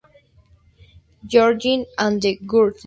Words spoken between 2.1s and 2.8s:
der Gusen.